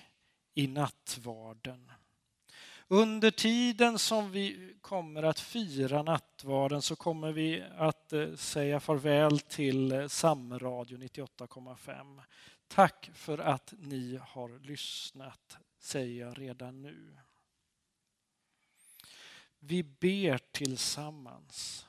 [0.53, 1.91] i nattvarden.
[2.87, 9.39] Under tiden som vi kommer att fira nattvarden så kommer vi att eh, säga farväl
[9.39, 12.21] till eh, Samradio 98,5.
[12.67, 17.17] Tack för att ni har lyssnat, säger jag redan nu.
[19.59, 21.85] Vi ber tillsammans.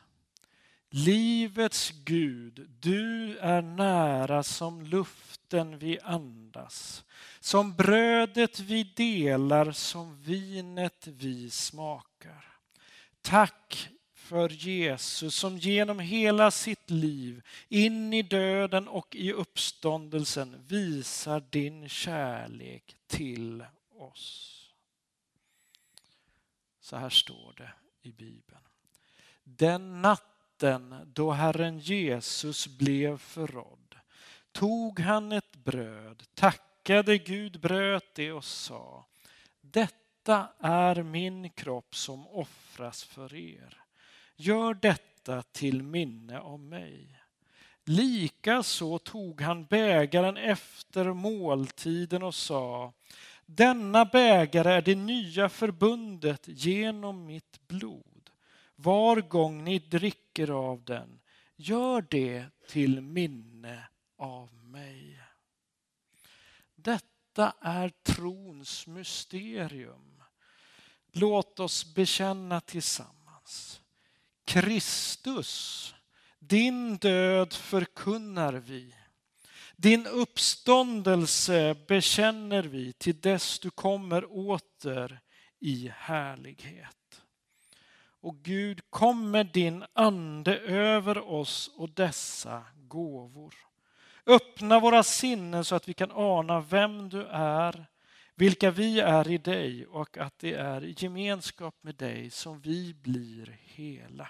[0.91, 7.05] Livets Gud, du är nära som luften vi andas,
[7.41, 12.45] som brödet vi delar, som vinet vi smakar.
[13.21, 21.43] Tack för Jesus som genom hela sitt liv, in i döden och i uppståndelsen visar
[21.51, 23.65] din kärlek till
[23.99, 24.50] oss.
[26.91, 27.73] Så här står det
[28.03, 28.61] i Bibeln.
[29.45, 33.97] Den natten då Herren Jesus blev förrådd
[34.53, 39.07] tog han ett bröd, tackade Gud, bröt det och sa
[39.61, 43.83] Detta är min kropp som offras för er.
[44.37, 47.21] Gör detta till minne om mig.
[47.85, 52.93] Likaså tog han bägaren efter måltiden och sa
[53.57, 58.31] denna bägare är det nya förbundet genom mitt blod.
[58.77, 61.21] Var gång ni dricker av den,
[61.57, 65.21] gör det till minne av mig.
[66.75, 70.23] Detta är trons mysterium.
[71.13, 73.81] Låt oss bekänna tillsammans.
[74.45, 75.95] Kristus,
[76.39, 78.95] din död förkunnar vi.
[79.83, 85.21] Din uppståndelse bekänner vi till dess du kommer åter
[85.61, 87.23] i härlighet.
[88.21, 93.55] Och Gud, kom med din ande över oss och dessa gåvor.
[94.27, 97.87] Öppna våra sinnen så att vi kan ana vem du är,
[98.35, 102.95] vilka vi är i dig och att det är i gemenskap med dig som vi
[102.95, 104.29] blir hela.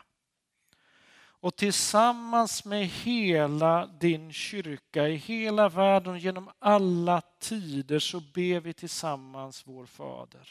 [1.40, 8.72] Och tillsammans med hela din kyrka i hela världen genom alla tider så ber vi
[8.72, 10.48] tillsammans vår Fader.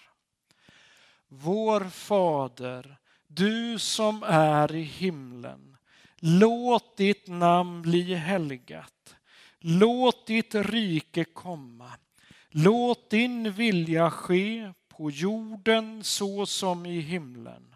[1.27, 5.77] Vår Fader, du som är i himlen.
[6.19, 9.15] Låt ditt namn bli helgat.
[9.59, 11.91] Låt ditt rike komma.
[12.49, 17.75] Låt din vilja ske på jorden så som i himlen.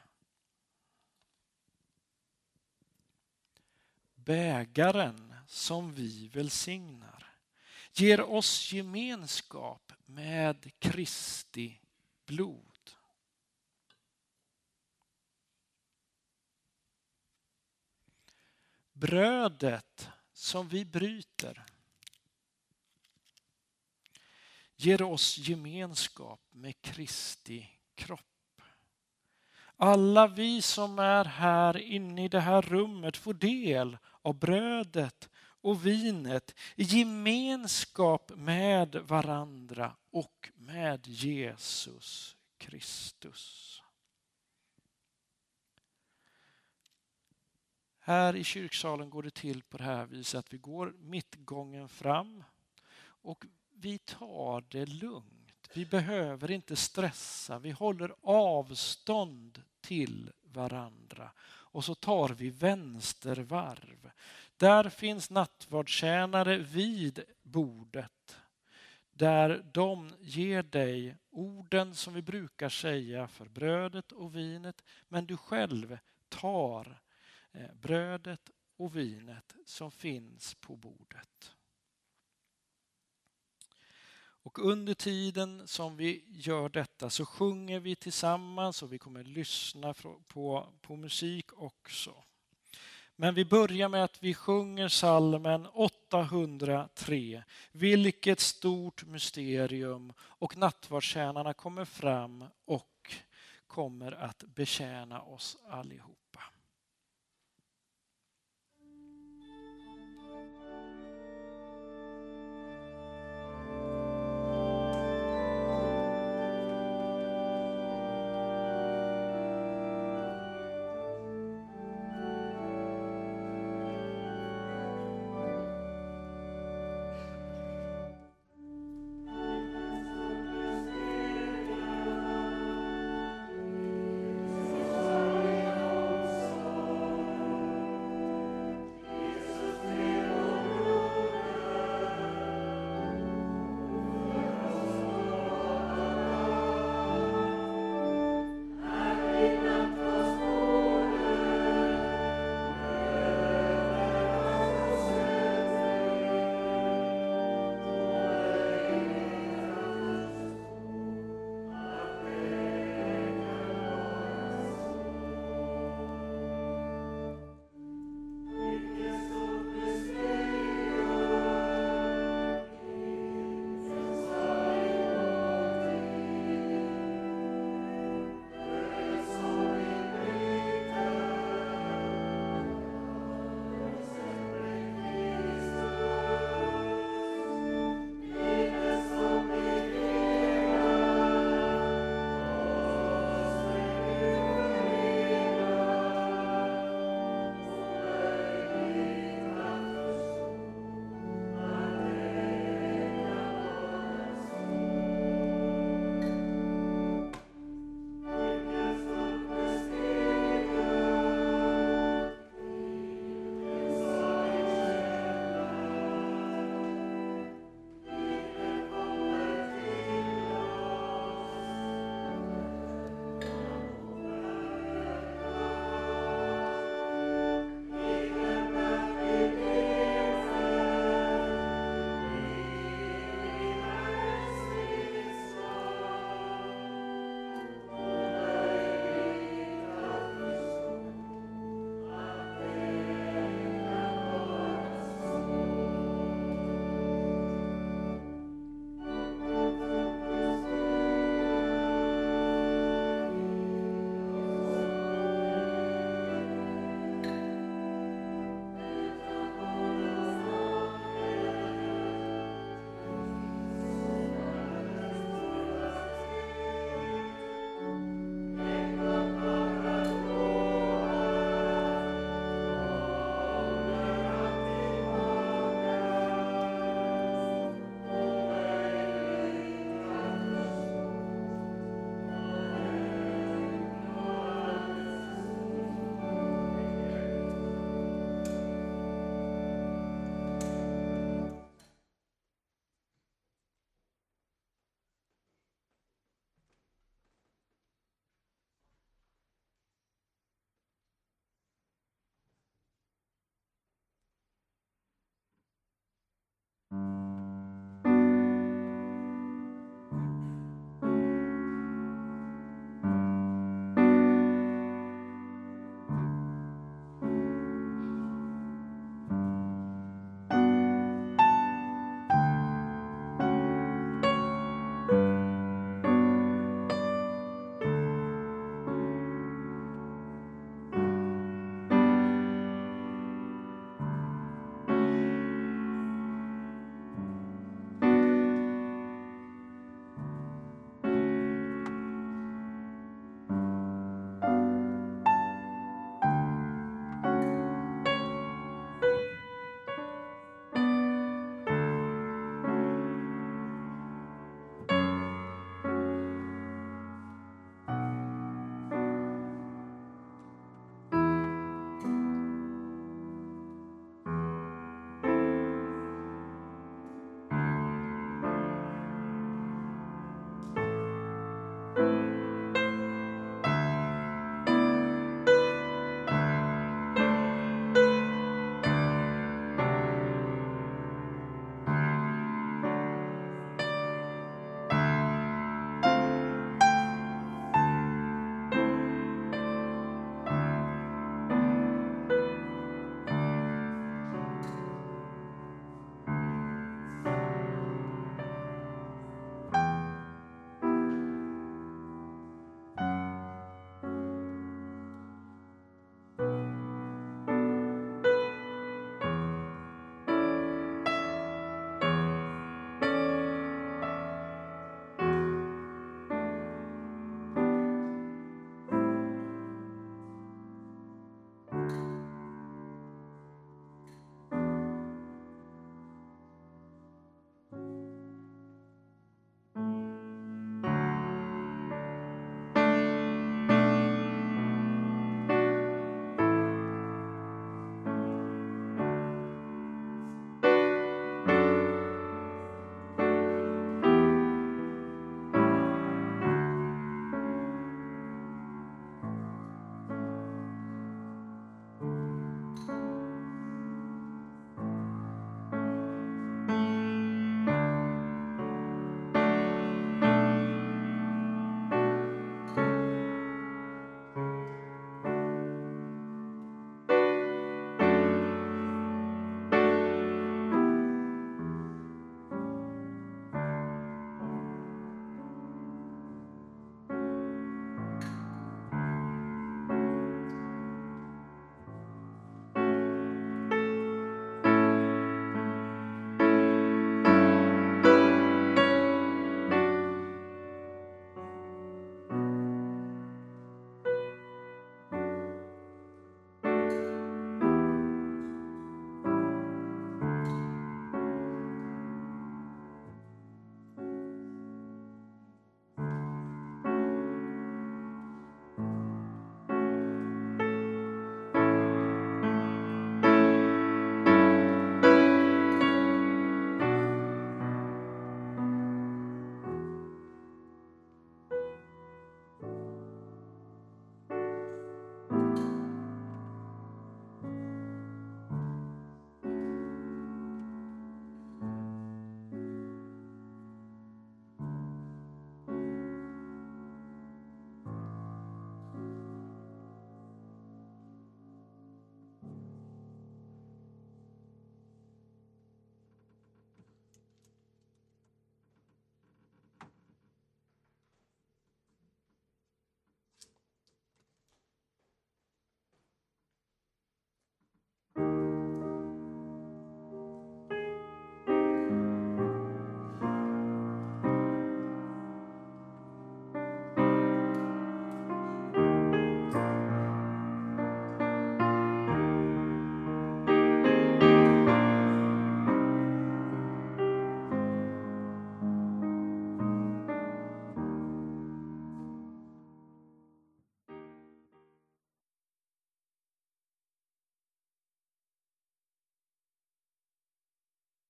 [4.31, 7.33] Bägaren som vi välsignar
[7.93, 11.79] ger oss gemenskap med Kristi
[12.25, 12.91] blod.
[18.93, 21.65] Brödet som vi bryter
[24.75, 28.61] ger oss gemenskap med Kristi kropp.
[29.75, 35.85] Alla vi som är här inne i det här rummet får del av brödet och
[35.85, 43.81] vinet i gemenskap med varandra och med Jesus Kristus.
[47.99, 52.43] Här i kyrksalen går det till på det här viset att vi går mittgången fram
[53.03, 55.69] och vi tar det lugnt.
[55.73, 61.31] Vi behöver inte stressa, vi håller avstånd till varandra.
[61.71, 64.11] Och så tar vi vänstervarv.
[64.57, 68.37] Där finns nattvardstjänare vid bordet.
[69.13, 74.83] Där de ger dig orden som vi brukar säga för brödet och vinet.
[75.07, 75.97] Men du själv
[76.29, 77.01] tar
[77.51, 81.55] eh, brödet och vinet som finns på bordet.
[84.43, 89.93] Och under tiden som vi gör detta så sjunger vi tillsammans och vi kommer lyssna
[90.27, 92.13] på, på musik också.
[93.15, 97.43] Men vi börjar med att vi sjunger salmen 803.
[97.71, 103.15] Vilket stort mysterium och nattvardstjänarna kommer fram och
[103.67, 106.20] kommer att betjäna oss allihop.